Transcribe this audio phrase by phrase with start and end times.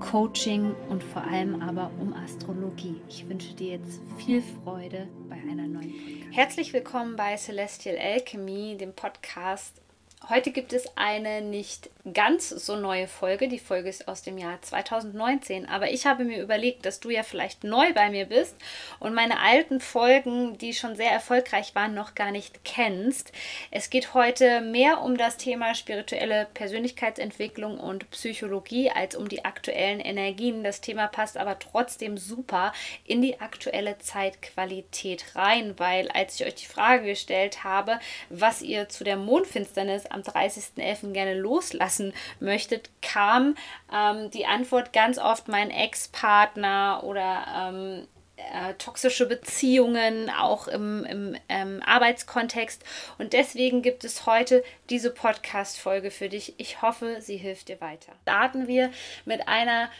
[0.00, 3.00] Coaching und vor allem aber um Astrologie.
[3.08, 6.36] Ich wünsche dir jetzt viel Freude bei einer neuen Podcast.
[6.36, 9.82] Herzlich willkommen bei Celestial Alchemy, dem Podcast
[10.26, 13.48] Heute gibt es eine nicht ganz so neue Folge.
[13.48, 15.66] Die Folge ist aus dem Jahr 2019.
[15.66, 18.56] Aber ich habe mir überlegt, dass du ja vielleicht neu bei mir bist
[18.98, 23.32] und meine alten Folgen, die schon sehr erfolgreich waren, noch gar nicht kennst.
[23.70, 30.00] Es geht heute mehr um das Thema spirituelle Persönlichkeitsentwicklung und Psychologie als um die aktuellen
[30.00, 30.64] Energien.
[30.64, 32.72] Das Thema passt aber trotzdem super
[33.06, 38.88] in die aktuelle Zeitqualität rein, weil als ich euch die Frage gestellt habe, was ihr
[38.88, 41.12] zu der Mondfinsternis am 30.11.
[41.12, 43.56] gerne loslassen möchtet, kam
[43.92, 51.36] ähm, die Antwort ganz oft mein Ex-Partner oder ähm, äh, toxische Beziehungen, auch im, im
[51.48, 52.84] ähm, Arbeitskontext.
[53.18, 56.54] Und deswegen gibt es heute diese Podcast-Folge für dich.
[56.58, 58.12] Ich hoffe, sie hilft dir weiter.
[58.22, 58.90] Starten wir
[59.24, 59.90] mit einer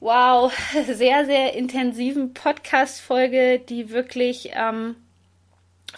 [0.00, 0.52] wow,
[0.86, 4.96] sehr, sehr intensiven Podcast-Folge, die wirklich ähm,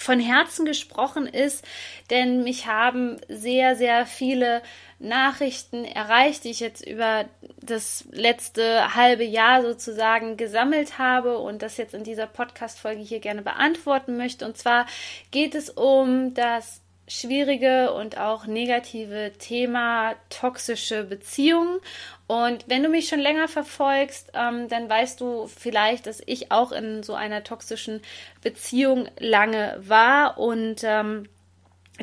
[0.00, 1.62] von Herzen gesprochen ist,
[2.08, 4.62] denn mich haben sehr, sehr viele
[4.98, 7.26] Nachrichten erreicht, die ich jetzt über
[7.60, 13.42] das letzte halbe Jahr sozusagen gesammelt habe und das jetzt in dieser Podcast-Folge hier gerne
[13.42, 14.46] beantworten möchte.
[14.46, 14.86] Und zwar
[15.30, 21.80] geht es um das schwierige und auch negative Thema toxische Beziehungen.
[22.28, 26.70] Und wenn du mich schon länger verfolgst, ähm, dann weißt du vielleicht, dass ich auch
[26.70, 28.00] in so einer toxischen
[28.42, 31.28] Beziehung lange war und ähm,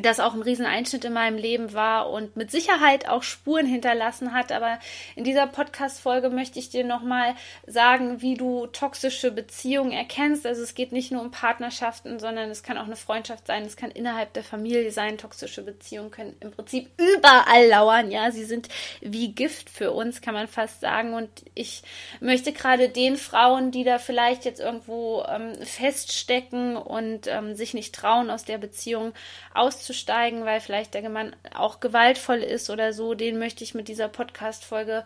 [0.02, 4.52] das auch ein Rieseneinschnitt in meinem Leben war und mit Sicherheit auch Spuren hinterlassen hat.
[4.52, 4.78] Aber
[5.16, 7.34] in dieser Podcast-Folge möchte ich dir nochmal
[7.66, 10.46] sagen, wie du toxische Beziehungen erkennst.
[10.46, 13.76] Also es geht nicht nur um Partnerschaften, sondern es kann auch eine Freundschaft sein, es
[13.76, 15.18] kann innerhalb der Familie sein.
[15.18, 18.10] Toxische Beziehungen können im Prinzip überall lauern.
[18.10, 18.68] Ja, sie sind
[19.00, 21.14] wie Gift für uns, kann man fast sagen.
[21.14, 21.82] Und ich
[22.20, 27.94] möchte gerade den Frauen, die da vielleicht jetzt irgendwo ähm, feststecken und ähm, sich nicht
[27.94, 29.12] trauen, aus der Beziehung
[29.54, 33.88] auszuprobieren, auszusteigen, weil vielleicht der Mann auch gewaltvoll ist oder so, den möchte ich mit
[33.88, 35.04] dieser Podcast-Folge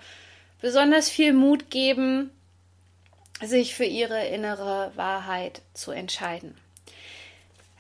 [0.61, 2.31] besonders viel Mut geben,
[3.41, 6.57] sich für ihre innere Wahrheit zu entscheiden.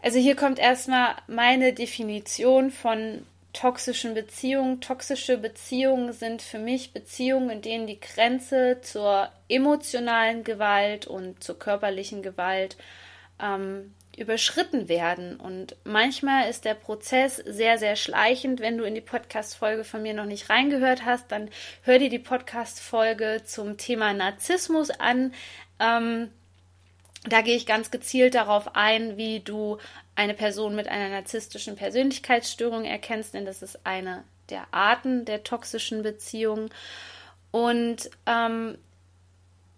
[0.02, 4.80] Also hier kommt erstmal meine Definition von toxischen Beziehungen.
[4.80, 11.58] Toxische Beziehungen sind für mich Beziehungen, in denen die Grenze zur emotionalen Gewalt und zur
[11.58, 12.76] körperlichen Gewalt
[13.40, 15.36] ähm, überschritten werden.
[15.36, 18.60] Und manchmal ist der Prozess sehr, sehr schleichend.
[18.60, 21.48] Wenn du in die Podcast-Folge von mir noch nicht reingehört hast, dann
[21.82, 25.32] hör dir die Podcast-Folge zum Thema Narzissmus an.
[25.78, 26.30] Ähm,
[27.24, 29.78] da gehe ich ganz gezielt darauf ein, wie du
[30.14, 36.02] eine Person mit einer narzisstischen Persönlichkeitsstörung erkennst, denn das ist eine der Arten der toxischen
[36.02, 36.70] Beziehungen.
[37.50, 38.76] Und ähm,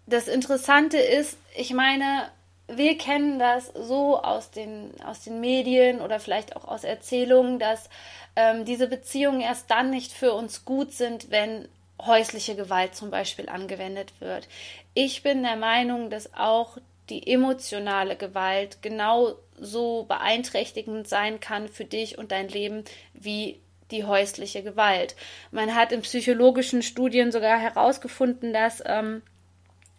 [0.07, 2.29] das Interessante ist, ich meine,
[2.67, 7.89] wir kennen das so aus den, aus den Medien oder vielleicht auch aus Erzählungen, dass
[8.35, 11.67] ähm, diese Beziehungen erst dann nicht für uns gut sind, wenn
[12.01, 14.47] häusliche Gewalt zum Beispiel angewendet wird.
[14.93, 16.77] Ich bin der Meinung, dass auch
[17.09, 23.61] die emotionale Gewalt genauso beeinträchtigend sein kann für dich und dein Leben wie
[23.91, 25.15] die häusliche Gewalt.
[25.51, 29.21] Man hat in psychologischen Studien sogar herausgefunden, dass ähm,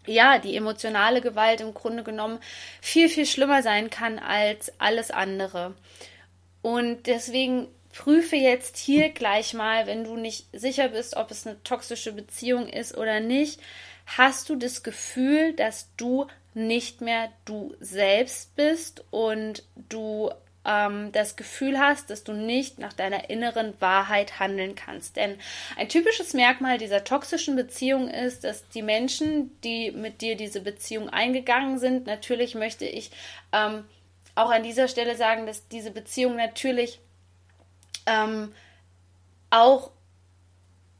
[0.06, 2.38] ja, die emotionale Gewalt im Grunde genommen
[2.80, 5.74] viel, viel schlimmer sein kann als alles andere.
[6.62, 11.62] Und deswegen prüfe jetzt hier gleich mal, wenn du nicht sicher bist, ob es eine
[11.62, 13.60] toxische Beziehung ist oder nicht,
[14.06, 20.30] hast du das Gefühl, dass du nicht mehr du selbst bist und du
[20.66, 25.16] ähm, das Gefühl hast, dass du nicht nach deiner inneren Wahrheit handeln kannst.
[25.16, 25.38] Denn
[25.76, 31.08] ein typisches Merkmal dieser toxischen Beziehung ist, dass die Menschen, die mit dir diese Beziehung
[31.08, 33.10] eingegangen sind, natürlich möchte ich
[33.52, 33.84] ähm,
[34.34, 37.00] auch an dieser Stelle sagen, dass diese Beziehung natürlich
[38.06, 38.52] ähm,
[39.50, 39.90] auch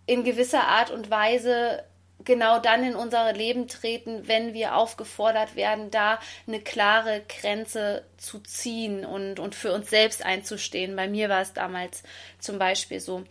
[0.07, 1.85] in gewisser Art und Weise
[2.27, 8.41] genau dann in unser Leben treten, wenn wir aufgefordert werden, da eine klare Grenze zu
[8.41, 10.95] ziehen und, und für uns selbst einzustehen.
[10.95, 12.03] Bei mir war es damals
[12.39, 13.25] zum Beispiel so.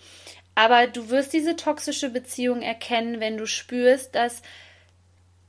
[0.56, 4.42] Aber du wirst diese toxische Beziehung erkennen, wenn du spürst, dass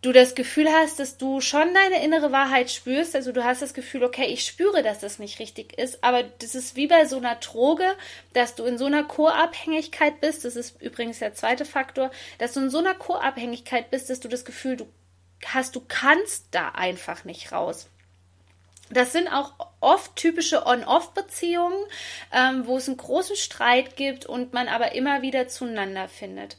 [0.02, 3.16] du das Gefühl hast, dass du schon deine innere Wahrheit spürst.
[3.16, 6.54] Also du hast das Gefühl, okay, ich spüre, dass das nicht richtig ist, aber das
[6.54, 7.96] ist wie bei so einer Droge,
[8.32, 10.44] dass du in so einer Co-Abhängigkeit bist.
[10.44, 14.28] Das ist übrigens der zweite Faktor, dass du in so einer Co-Abhängigkeit bist, dass du
[14.28, 14.86] das Gefühl du
[15.44, 17.88] hast, du kannst da einfach nicht raus.
[18.88, 21.76] Das sind auch oft typische On-Off-Beziehungen,
[22.32, 26.56] ähm, wo es einen großen Streit gibt und man aber immer wieder zueinander findet.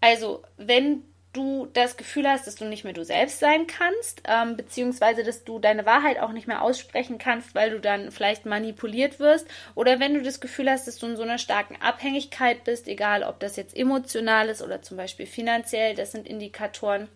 [0.00, 4.56] Also, wenn du das Gefühl hast, dass du nicht mehr du selbst sein kannst, ähm,
[4.56, 9.20] beziehungsweise dass du deine Wahrheit auch nicht mehr aussprechen kannst, weil du dann vielleicht manipuliert
[9.20, 12.88] wirst, oder wenn du das Gefühl hast, dass du in so einer starken Abhängigkeit bist,
[12.88, 17.08] egal ob das jetzt emotional ist oder zum Beispiel finanziell, das sind Indikatoren.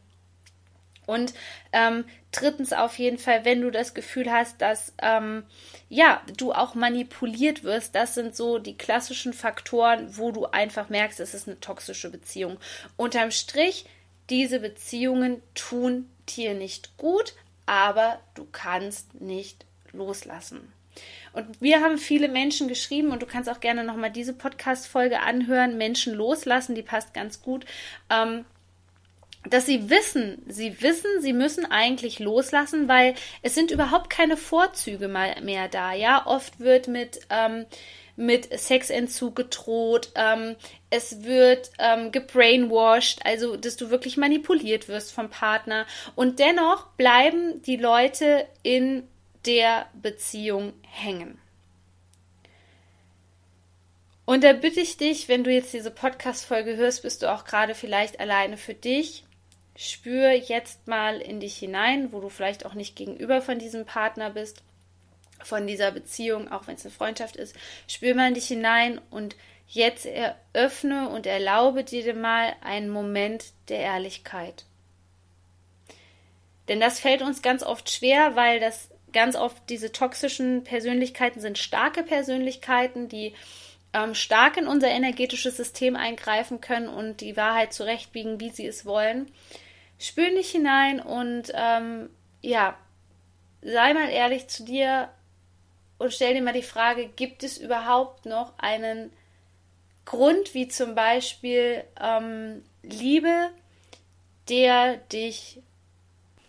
[1.06, 1.34] Und
[1.72, 5.44] ähm, drittens auf jeden Fall, wenn du das Gefühl hast, dass ähm,
[5.90, 11.20] ja du auch manipuliert wirst, das sind so die klassischen Faktoren, wo du einfach merkst,
[11.20, 12.58] es ist eine toxische Beziehung.
[12.96, 13.84] Unterm Strich
[14.30, 17.34] diese Beziehungen tun dir nicht gut,
[17.66, 20.72] aber du kannst nicht loslassen.
[21.32, 25.76] Und wir haben viele Menschen geschrieben und du kannst auch gerne nochmal diese Podcast-Folge anhören,
[25.76, 27.64] Menschen loslassen, die passt ganz gut.
[28.08, 28.44] Ähm,
[29.50, 35.08] dass sie wissen, sie wissen, sie müssen eigentlich loslassen, weil es sind überhaupt keine Vorzüge
[35.08, 35.92] mehr da.
[35.92, 37.66] Ja, oft wird mit ähm,
[38.16, 40.56] mit Sexentzug gedroht, ähm,
[40.94, 45.86] es wird ähm, gebrainwashed, also dass du wirklich manipuliert wirst vom Partner.
[46.14, 49.08] Und dennoch bleiben die Leute in
[49.44, 51.38] der Beziehung hängen.
[54.24, 57.74] Und da bitte ich dich, wenn du jetzt diese Podcast-Folge hörst, bist du auch gerade
[57.74, 59.24] vielleicht alleine für dich.
[59.76, 64.30] Spür jetzt mal in dich hinein, wo du vielleicht auch nicht gegenüber von diesem Partner
[64.30, 64.62] bist
[65.42, 67.56] von dieser Beziehung, auch wenn es eine Freundschaft ist,
[67.88, 73.80] spür mal in dich hinein und jetzt eröffne und erlaube dir mal einen Moment der
[73.80, 74.64] Ehrlichkeit.
[76.68, 81.58] Denn das fällt uns ganz oft schwer, weil das ganz oft diese toxischen Persönlichkeiten sind
[81.58, 83.34] starke Persönlichkeiten, die
[83.92, 88.84] ähm, stark in unser energetisches System eingreifen können und die Wahrheit zurechtbiegen, wie sie es
[88.84, 89.30] wollen.
[89.98, 92.10] Spür nicht hinein und ähm,
[92.42, 92.76] ja,
[93.62, 95.08] sei mal ehrlich zu dir,
[95.98, 99.12] und stell dir mal die Frage, gibt es überhaupt noch einen
[100.04, 103.50] Grund, wie zum Beispiel ähm, Liebe,
[104.48, 105.60] der dich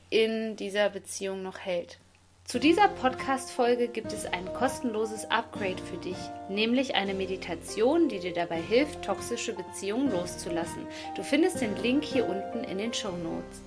[0.09, 1.97] in dieser Beziehung noch hält?
[2.45, 6.17] Zu dieser Podcast-Folge gibt es ein kostenloses Upgrade für dich,
[6.47, 10.85] nämlich eine Meditation, die dir dabei hilft, toxische Beziehungen loszulassen.
[11.15, 13.61] Du findest den Link hier unten in den Show Notes.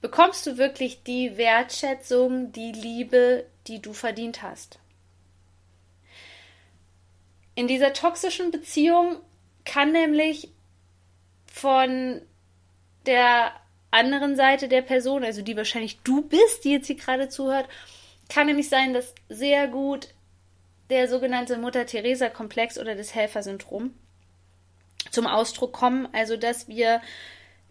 [0.00, 4.78] Bekommst du wirklich die Wertschätzung, die Liebe, die du verdient hast.
[7.56, 9.16] In dieser toxischen Beziehung
[9.64, 10.50] kann nämlich
[11.46, 12.20] von
[13.06, 13.52] der
[13.90, 17.66] anderen Seite der Person, also die wahrscheinlich du bist, die jetzt hier gerade zuhört,
[18.28, 20.08] kann nämlich sein, dass sehr gut
[20.90, 23.94] der sogenannte Mutter-Theresa-Komplex oder das Helfersyndrom
[25.10, 26.08] zum Ausdruck kommen.
[26.12, 27.00] Also, dass wir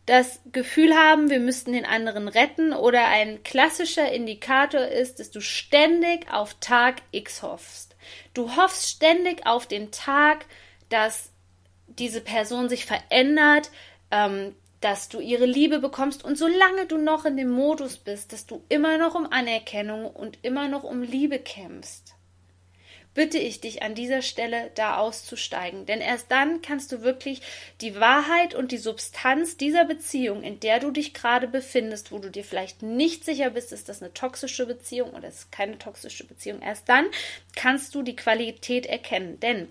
[0.06, 5.42] das Gefühl haben, wir müssten den anderen retten oder ein klassischer Indikator ist, dass du
[5.42, 7.95] ständig auf Tag X hoffst.
[8.34, 10.46] Du hoffst ständig auf den Tag,
[10.90, 11.32] dass
[11.88, 13.70] diese Person sich verändert,
[14.12, 16.24] ähm, dass du ihre Liebe bekommst.
[16.24, 20.40] Und solange du noch in dem Modus bist, dass du immer noch um Anerkennung und
[20.44, 22.15] immer noch um Liebe kämpfst
[23.16, 25.88] bitte ich dich an dieser Stelle da auszusteigen.
[25.88, 27.42] Denn erst dann kannst du wirklich
[27.82, 32.30] die Wahrheit und die Substanz dieser Beziehung, in der du dich gerade befindest, wo du
[32.30, 36.62] dir vielleicht nicht sicher bist, ist das eine toxische Beziehung oder ist keine toxische Beziehung,
[36.62, 37.08] erst dann
[37.56, 39.40] kannst du die Qualität erkennen.
[39.40, 39.70] Denn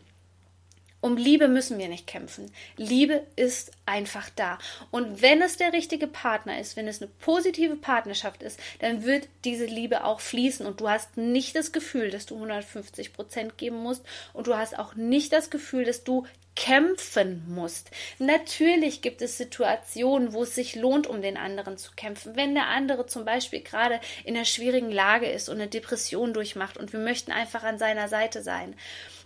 [1.05, 2.51] um Liebe müssen wir nicht kämpfen.
[2.79, 4.57] Liebe ist einfach da.
[4.91, 9.29] Und wenn es der richtige Partner ist, wenn es eine positive Partnerschaft ist, dann wird
[9.45, 13.83] diese Liebe auch fließen und du hast nicht das Gefühl, dass du 150 Prozent geben
[13.83, 16.25] musst und du hast auch nicht das Gefühl, dass du
[16.57, 17.91] kämpfen musst.
[18.19, 22.37] Natürlich gibt es Situationen, wo es sich lohnt, um den anderen zu kämpfen.
[22.37, 26.79] Wenn der andere zum Beispiel gerade in einer schwierigen Lage ist und eine Depression durchmacht
[26.79, 28.75] und wir möchten einfach an seiner Seite sein,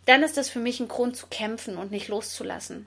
[0.08, 2.86] dann ist das für mich ein Grund zu kämpfen und nicht loszulassen.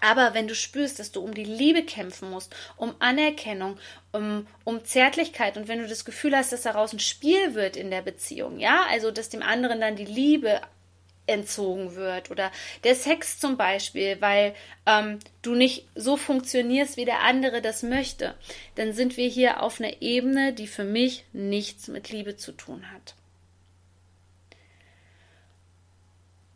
[0.00, 3.76] Aber wenn du spürst, dass du um die Liebe kämpfen musst, um Anerkennung,
[4.12, 7.90] um, um Zärtlichkeit und wenn du das Gefühl hast, dass daraus ein Spiel wird in
[7.90, 10.62] der Beziehung, ja, also dass dem anderen dann die Liebe
[11.26, 12.50] entzogen wird oder
[12.84, 14.54] der Sex zum Beispiel, weil
[14.86, 18.34] ähm, du nicht so funktionierst, wie der andere das möchte,
[18.76, 22.90] dann sind wir hier auf einer Ebene, die für mich nichts mit Liebe zu tun
[22.90, 23.14] hat.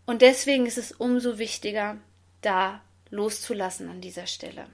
[0.07, 1.99] Und deswegen ist es umso wichtiger,
[2.43, 4.67] da loszulassen an dieser Stelle.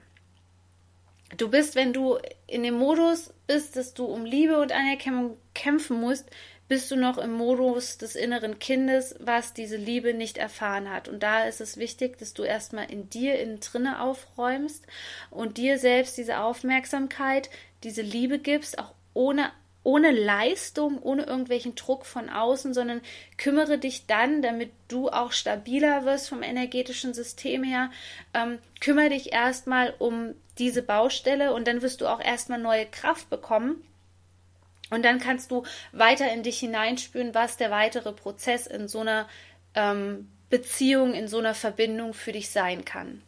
[1.37, 5.99] Du bist, wenn du in dem Modus bist, dass du um Liebe und Anerkennung kämpfen
[5.99, 6.25] musst,
[6.67, 11.09] bist du noch im Modus des inneren Kindes, was diese Liebe nicht erfahren hat.
[11.09, 14.85] Und da ist es wichtig, dass du erstmal in dir innen drinne aufräumst
[15.29, 17.49] und dir selbst diese Aufmerksamkeit,
[17.83, 19.51] diese Liebe gibst, auch ohne
[19.83, 23.01] ohne Leistung, ohne irgendwelchen Druck von außen, sondern
[23.37, 27.89] kümmere dich dann, damit du auch stabiler wirst vom energetischen System her,
[28.33, 33.29] ähm, kümmere dich erstmal um diese Baustelle und dann wirst du auch erstmal neue Kraft
[33.29, 33.83] bekommen.
[34.91, 39.27] Und dann kannst du weiter in dich hineinspüren, was der weitere Prozess in so einer
[39.73, 43.23] ähm, Beziehung, in so einer Verbindung für dich sein kann.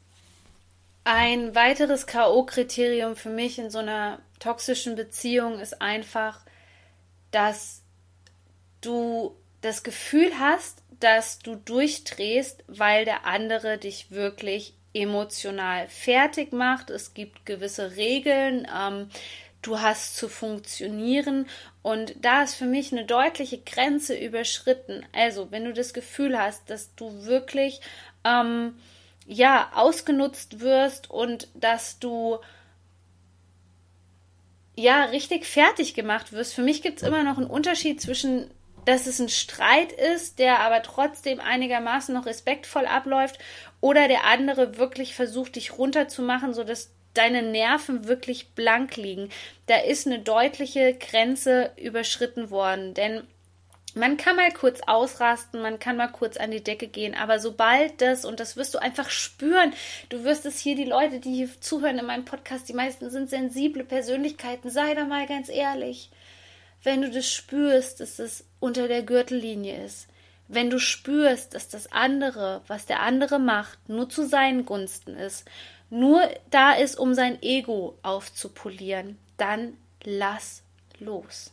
[1.05, 6.39] Ein weiteres K.O.-Kriterium für mich in so einer toxischen Beziehung ist einfach,
[7.31, 7.81] dass
[8.79, 16.89] du das Gefühl hast, dass du durchdrehst, weil der andere dich wirklich emotional fertig macht.
[16.89, 18.65] Es gibt gewisse Regeln.
[18.74, 19.10] Ähm,
[19.62, 21.48] du hast zu funktionieren
[21.81, 25.05] und da ist für mich eine deutliche Grenze überschritten.
[25.13, 27.81] Also, wenn du das Gefühl hast, dass du wirklich
[28.24, 28.75] ähm,
[29.25, 32.39] ja, ausgenutzt wirst und dass du
[34.75, 36.53] ja richtig fertig gemacht wirst.
[36.53, 38.50] Für mich gibt es immer noch einen Unterschied zwischen,
[38.86, 43.39] dass es ein Streit ist, der aber trotzdem einigermaßen noch respektvoll abläuft,
[43.82, 49.30] oder der andere wirklich versucht, dich runterzumachen, sodass deine Nerven wirklich blank liegen.
[49.68, 53.27] Da ist eine deutliche Grenze überschritten worden, denn
[53.95, 58.01] man kann mal kurz ausrasten, man kann mal kurz an die Decke gehen, aber sobald
[58.01, 59.73] das, und das wirst du einfach spüren,
[60.09, 63.29] du wirst es hier, die Leute, die hier zuhören in meinem Podcast, die meisten sind
[63.29, 66.09] sensible Persönlichkeiten, sei da mal ganz ehrlich.
[66.81, 70.07] Wenn du das spürst, dass es unter der Gürtellinie ist,
[70.47, 75.45] wenn du spürst, dass das andere, was der andere macht, nur zu seinen Gunsten ist,
[75.89, 80.63] nur da ist, um sein Ego aufzupolieren, dann lass
[81.00, 81.51] los.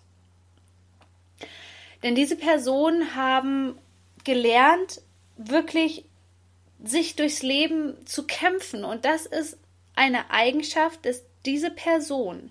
[2.02, 3.78] Denn diese Personen haben
[4.25, 5.02] gelernt,
[5.37, 6.04] wirklich
[6.83, 8.85] sich durchs Leben zu kämpfen.
[8.85, 9.59] Und das ist
[9.95, 12.50] eine Eigenschaft, dass diese Person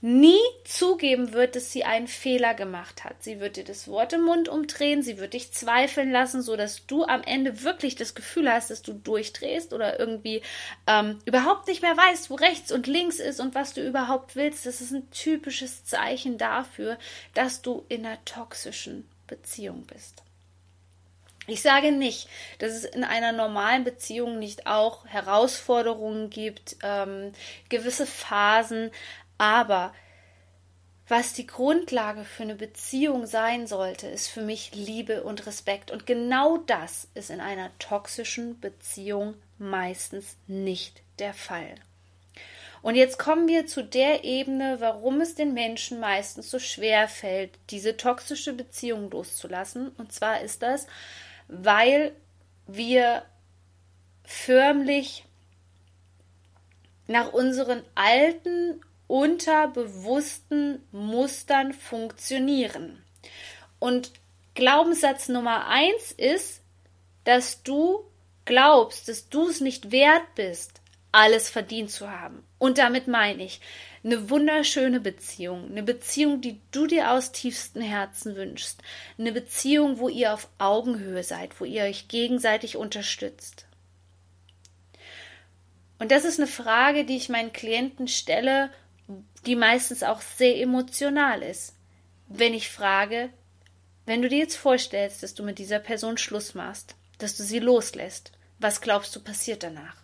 [0.00, 3.22] nie zugeben wird, dass sie einen Fehler gemacht hat.
[3.22, 6.86] Sie wird dir das Wort im Mund umdrehen, sie wird dich zweifeln lassen, so dass
[6.86, 10.42] du am Ende wirklich das Gefühl hast, dass du durchdrehst oder irgendwie
[10.86, 14.66] ähm, überhaupt nicht mehr weißt, wo rechts und links ist und was du überhaupt willst.
[14.66, 16.96] Das ist ein typisches Zeichen dafür,
[17.34, 20.22] dass du in einer toxischen Beziehung bist.
[21.48, 22.28] Ich sage nicht,
[22.58, 27.32] dass es in einer normalen Beziehung nicht auch Herausforderungen gibt, ähm,
[27.70, 28.90] gewisse Phasen,
[29.38, 29.92] aber
[31.08, 35.90] was die Grundlage für eine Beziehung sein sollte, ist für mich Liebe und Respekt.
[35.90, 41.74] Und genau das ist in einer toxischen Beziehung meistens nicht der Fall.
[42.82, 47.58] Und jetzt kommen wir zu der Ebene, warum es den Menschen meistens so schwer fällt,
[47.70, 49.88] diese toxische Beziehung loszulassen.
[49.96, 50.86] Und zwar ist das,
[51.48, 52.12] weil
[52.66, 53.22] wir
[54.24, 55.24] förmlich
[57.06, 63.02] nach unseren alten unterbewussten Mustern funktionieren.
[63.80, 64.12] Und
[64.54, 66.62] Glaubenssatz Nummer eins ist,
[67.24, 68.04] dass du
[68.44, 70.80] glaubst, dass du es nicht wert bist,
[71.12, 72.42] alles verdient zu haben.
[72.58, 73.60] Und damit meine ich
[74.04, 78.80] eine wunderschöne Beziehung, eine Beziehung, die du dir aus tiefstem Herzen wünschst,
[79.18, 83.66] eine Beziehung, wo ihr auf Augenhöhe seid, wo ihr euch gegenseitig unterstützt.
[85.98, 88.70] Und das ist eine Frage, die ich meinen Klienten stelle,
[89.46, 91.74] die meistens auch sehr emotional ist.
[92.28, 93.30] Wenn ich frage,
[94.06, 97.58] wenn du dir jetzt vorstellst, dass du mit dieser Person Schluss machst, dass du sie
[97.58, 99.97] loslässt, was glaubst du passiert danach?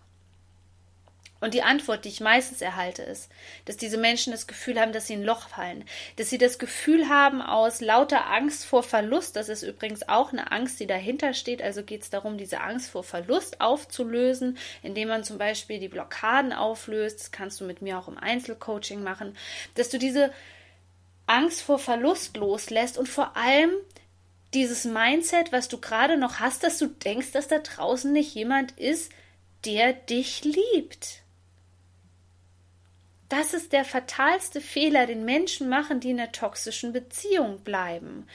[1.45, 3.31] Und die Antwort, die ich meistens erhalte, ist,
[3.67, 5.85] dass diese Menschen das Gefühl haben, dass sie in ein Loch fallen.
[6.17, 10.53] Dass sie das Gefühl haben, aus lauter Angst vor Verlust, das ist übrigens auch eine
[10.53, 11.61] Angst, die dahinter steht.
[11.61, 16.55] Also geht es darum, diese Angst vor Verlust aufzulösen, indem man zum Beispiel die Blockaden
[16.55, 17.21] auflöst.
[17.21, 19.37] Das kannst du mit mir auch im Einzelcoaching machen.
[19.75, 20.33] Dass du diese
[21.27, 23.71] Angst vor Verlust loslässt und vor allem
[24.55, 28.73] dieses Mindset, was du gerade noch hast, dass du denkst, dass da draußen nicht jemand
[28.79, 29.13] ist,
[29.67, 31.24] der dich liebt.
[33.37, 38.29] Das ist der fatalste Fehler, den Menschen machen, die in einer toxischen Beziehung bleiben.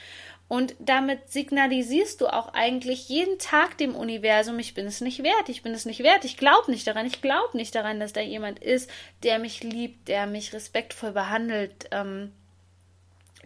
[0.50, 5.48] Und damit signalisierst du auch eigentlich jeden Tag dem Universum, ich bin es nicht wert,
[5.48, 8.20] ich bin es nicht wert, ich glaube nicht daran, ich glaube nicht daran, dass da
[8.20, 8.92] jemand ist,
[9.24, 12.34] der mich liebt, der mich respektvoll behandelt, ähm,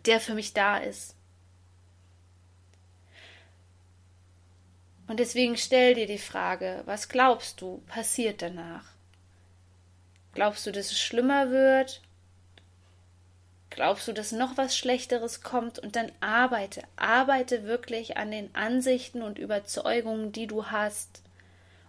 [0.07, 1.15] der für mich da ist.
[5.05, 8.92] Und deswegen stell dir die Frage, was glaubst du passiert danach?
[10.33, 12.01] Glaubst du, dass es schlimmer wird?
[13.69, 15.79] Glaubst du, dass noch was Schlechteres kommt?
[15.79, 21.21] Und dann arbeite, arbeite wirklich an den Ansichten und Überzeugungen, die du hast.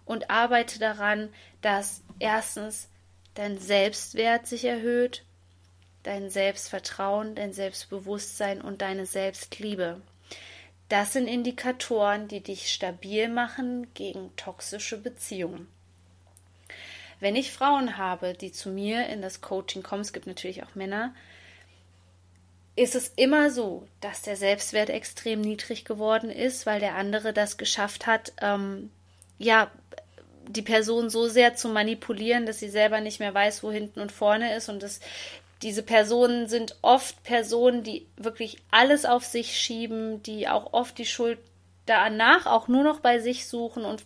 [0.05, 1.29] Und arbeite daran,
[1.61, 2.89] dass erstens
[3.33, 5.23] dein Selbstwert sich erhöht,
[6.03, 10.01] dein Selbstvertrauen, dein Selbstbewusstsein und deine Selbstliebe.
[10.89, 15.67] Das sind Indikatoren, die dich stabil machen gegen toxische Beziehungen.
[17.19, 20.75] Wenn ich Frauen habe, die zu mir in das Coaching kommen, es gibt natürlich auch
[20.75, 21.13] Männer,
[22.75, 27.57] ist es immer so, dass der Selbstwert extrem niedrig geworden ist, weil der andere das
[27.57, 28.91] geschafft hat, ähm,
[29.37, 29.71] ja,
[30.47, 34.11] die Person so sehr zu manipulieren, dass sie selber nicht mehr weiß, wo hinten und
[34.11, 34.99] vorne ist und dass
[35.61, 41.05] diese Personen sind oft Personen, die wirklich alles auf sich schieben, die auch oft die
[41.05, 41.39] Schuld
[41.85, 44.03] danach auch nur noch bei sich suchen und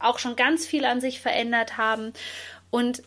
[0.00, 2.12] auch schon ganz viel an sich verändert haben.
[2.70, 3.02] Und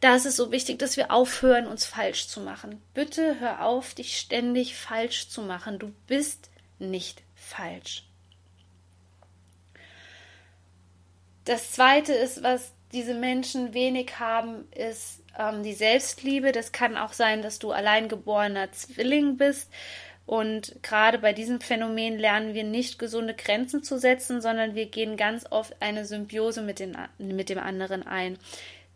[0.00, 2.82] da ist es so wichtig, dass wir aufhören, uns falsch zu machen.
[2.94, 5.78] Bitte hör auf, dich ständig falsch zu machen.
[5.78, 8.04] Du bist nicht falsch.
[11.44, 16.52] Das zweite ist, was diese Menschen wenig haben, ist ähm, die Selbstliebe.
[16.52, 19.70] Das kann auch sein, dass du alleingeborener Zwilling bist
[20.26, 25.16] und gerade bei diesem Phänomen lernen wir nicht gesunde Grenzen zu setzen, sondern wir gehen
[25.16, 28.36] ganz oft eine Symbiose mit, den, mit dem anderen ein.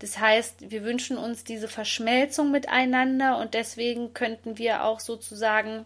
[0.00, 5.84] Das heißt, wir wünschen uns diese Verschmelzung miteinander und deswegen könnten wir auch sozusagen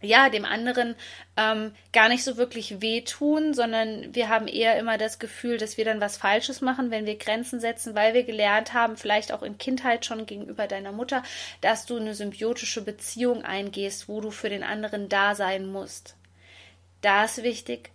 [0.00, 0.94] ja, dem anderen
[1.36, 5.84] ähm, gar nicht so wirklich wehtun, sondern wir haben eher immer das Gefühl, dass wir
[5.84, 9.58] dann was Falsches machen, wenn wir Grenzen setzen, weil wir gelernt haben, vielleicht auch in
[9.58, 11.24] Kindheit schon gegenüber deiner Mutter,
[11.60, 16.14] dass du eine symbiotische Beziehung eingehst, wo du für den anderen da sein musst.
[17.00, 17.90] Da ist wichtig,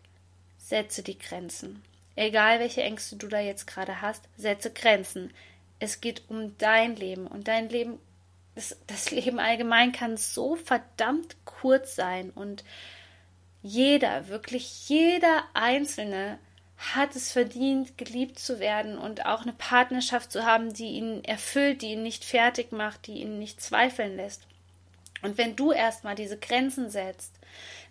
[0.57, 1.83] setze die Grenzen.
[2.15, 5.31] Egal welche Ängste du da jetzt gerade hast, setze Grenzen.
[5.79, 7.97] Es geht um dein Leben und dein Leben
[8.55, 12.63] das, das Leben allgemein kann so verdammt kurz sein und
[13.61, 16.37] jeder, wirklich jeder Einzelne
[16.77, 21.81] hat es verdient, geliebt zu werden und auch eine Partnerschaft zu haben, die ihn erfüllt,
[21.81, 24.47] die ihn nicht fertig macht, die ihn nicht zweifeln lässt.
[25.21, 27.39] Und wenn du erstmal diese Grenzen setzt,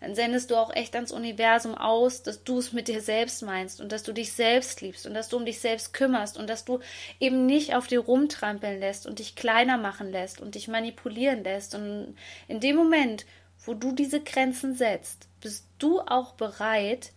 [0.03, 3.81] dann sendest du auch echt ans Universum aus, dass du es mit dir selbst meinst
[3.81, 6.65] und dass du dich selbst liebst und dass du um dich selbst kümmerst und dass
[6.65, 6.81] du
[7.21, 11.77] eben nicht auf dir rumtrampeln lässt und dich kleiner machen lässt und dich manipulieren lässt.
[11.77, 12.17] Und
[12.49, 13.27] in dem Moment,
[13.65, 17.13] wo du diese Grenzen setzt, bist du auch bereit,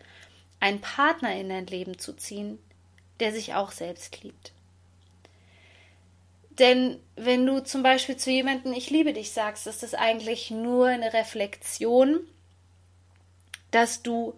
[0.59, 2.59] einen Partner in dein Leben zu ziehen,
[3.19, 4.51] der sich auch selbst liebt.
[6.59, 10.85] Denn wenn du zum Beispiel zu jemandem Ich liebe dich sagst, ist das eigentlich nur
[10.85, 12.27] eine Reflexion
[13.71, 14.35] dass du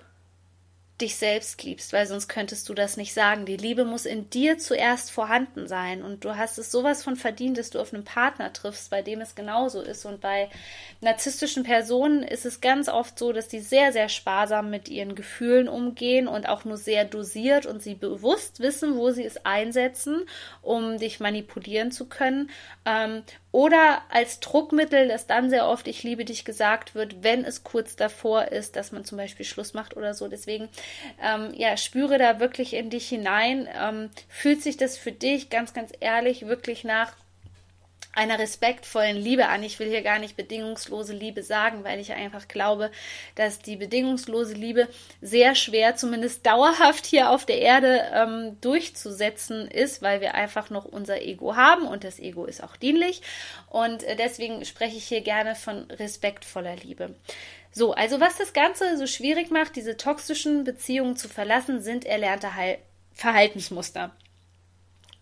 [0.99, 3.45] dich selbst liebst, weil sonst könntest du das nicht sagen.
[3.45, 7.59] Die Liebe muss in dir zuerst vorhanden sein und du hast es sowas von verdient,
[7.59, 10.05] dass du auf einen Partner triffst, bei dem es genauso ist.
[10.05, 10.49] Und bei
[11.01, 15.69] narzisstischen Personen ist es ganz oft so, dass die sehr, sehr sparsam mit ihren Gefühlen
[15.69, 20.25] umgehen und auch nur sehr dosiert und sie bewusst wissen, wo sie es einsetzen,
[20.63, 22.49] um dich manipulieren zu können.
[22.85, 27.63] Ähm, oder als Druckmittel, das dann sehr oft ich liebe dich gesagt wird, wenn es
[27.63, 30.27] kurz davor ist, dass man zum Beispiel Schluss macht oder so.
[30.27, 30.69] Deswegen,
[31.21, 33.67] ähm, ja, spüre da wirklich in dich hinein.
[33.79, 37.13] Ähm, fühlt sich das für dich ganz, ganz ehrlich wirklich nach
[38.17, 39.61] einer respektvollen Liebe an.
[39.61, 42.89] Ich will hier gar nicht bedingungslose Liebe sagen, weil ich einfach glaube,
[43.35, 44.87] dass die bedingungslose Liebe
[45.21, 50.85] sehr schwer, zumindest dauerhaft hier auf der Erde ähm, durchzusetzen ist, weil wir einfach noch
[50.85, 53.21] unser Ego haben und das Ego ist auch dienlich.
[53.69, 57.13] Und äh, deswegen spreche ich hier gerne von respektvoller Liebe.
[57.71, 62.49] So, also was das Ganze so schwierig macht, diese toxischen Beziehungen zu verlassen, sind erlernte
[63.13, 64.11] Verhaltensmuster.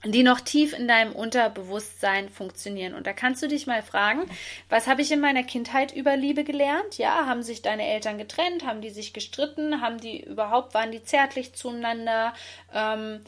[0.03, 2.93] die noch tief in deinem Unterbewusstsein funktionieren.
[2.93, 4.29] Und da kannst du dich mal fragen,
[4.69, 6.97] was habe ich in meiner Kindheit über Liebe gelernt?
[6.97, 8.65] Ja, haben sich deine Eltern getrennt?
[8.65, 9.81] Haben die sich gestritten?
[9.81, 12.34] Haben die überhaupt, waren die zärtlich zueinander?
[12.73, 13.21] Ähm,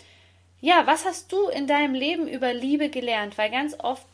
[0.60, 3.38] ja, was hast du in deinem Leben über Liebe gelernt?
[3.38, 4.08] Weil ganz oft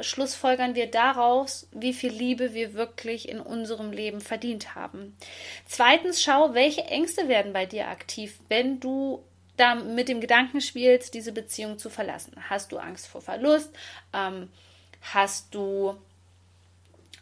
[0.00, 5.16] schlussfolgern wir daraus, wie viel Liebe wir wirklich in unserem Leben verdient haben.
[5.66, 9.24] Zweitens, schau, welche Ängste werden bei dir aktiv, wenn du
[9.56, 12.34] da mit dem Gedanken spielst, diese Beziehung zu verlassen.
[12.48, 13.70] Hast du Angst vor Verlust?
[14.12, 14.50] Ähm,
[15.00, 15.96] hast du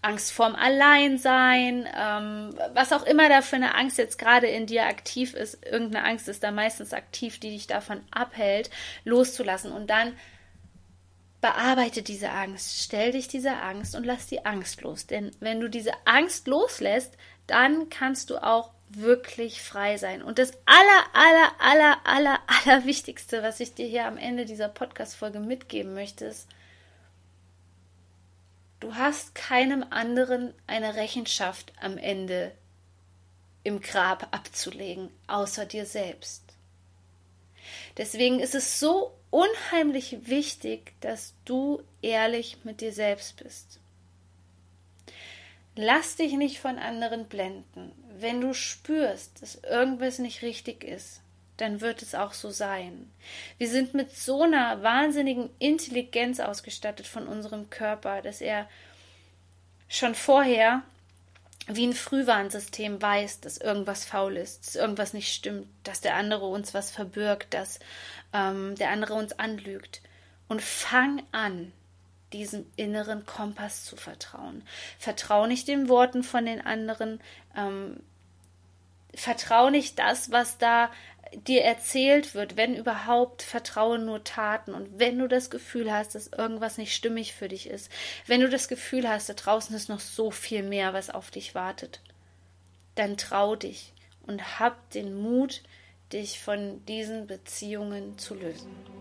[0.04, 1.88] Angst vorm Alleinsein?
[1.96, 5.64] Ähm, was auch immer da für eine Angst jetzt gerade in dir aktiv ist.
[5.64, 8.70] Irgendeine Angst ist da meistens aktiv, die dich davon abhält,
[9.04, 9.72] loszulassen.
[9.72, 10.12] Und dann
[11.40, 12.82] bearbeite diese Angst.
[12.82, 15.06] Stell dich dieser Angst und lass die Angst los.
[15.06, 20.22] Denn wenn du diese Angst loslässt, dann kannst du auch wirklich frei sein.
[20.22, 24.68] Und das aller, aller, aller, aller, aller Wichtigste, was ich dir hier am Ende dieser
[24.68, 26.48] Podcast-Folge mitgeben möchte, ist,
[28.84, 32.52] du hast keinem anderen eine Rechenschaft am Ende
[33.62, 36.42] im Grab abzulegen, außer dir selbst.
[37.96, 43.80] Deswegen ist es so unheimlich wichtig, dass du ehrlich mit dir selbst bist.
[45.76, 47.92] Lass dich nicht von anderen blenden.
[48.18, 51.22] Wenn du spürst, dass irgendwas nicht richtig ist,
[51.56, 53.10] dann wird es auch so sein.
[53.58, 58.68] Wir sind mit so einer wahnsinnigen Intelligenz ausgestattet von unserem Körper, dass er
[59.88, 60.82] schon vorher
[61.66, 66.46] wie ein Frühwarnsystem weiß, dass irgendwas faul ist, dass irgendwas nicht stimmt, dass der andere
[66.46, 67.78] uns was verbirgt, dass
[68.32, 70.02] ähm, der andere uns anlügt.
[70.46, 71.72] Und fang an,
[72.34, 74.62] diesem inneren Kompass zu vertrauen.
[74.98, 77.20] Vertrau nicht den Worten von den anderen.
[77.56, 78.00] Ähm,
[79.16, 80.90] vertrau nicht das, was da
[81.32, 82.56] dir erzählt wird.
[82.56, 84.74] Wenn überhaupt, vertraue nur Taten.
[84.74, 87.90] Und wenn du das Gefühl hast, dass irgendwas nicht stimmig für dich ist,
[88.26, 91.54] wenn du das Gefühl hast, da draußen ist noch so viel mehr, was auf dich
[91.54, 92.00] wartet,
[92.94, 93.92] dann trau dich
[94.26, 95.62] und hab den Mut,
[96.12, 98.93] dich von diesen Beziehungen zu lösen.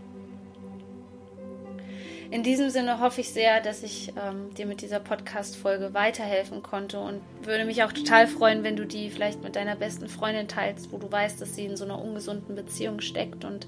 [2.33, 6.99] In diesem Sinne hoffe ich sehr, dass ich ähm, dir mit dieser Podcast-Folge weiterhelfen konnte
[6.99, 10.91] und würde mich auch total freuen, wenn du die vielleicht mit deiner besten Freundin teilst,
[10.91, 13.67] wo du weißt, dass sie in so einer ungesunden Beziehung steckt und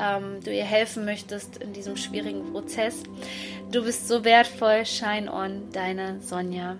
[0.00, 3.04] ähm, du ihr helfen möchtest in diesem schwierigen Prozess.
[3.70, 4.84] Du bist so wertvoll.
[4.84, 6.78] Shine on, deine Sonja.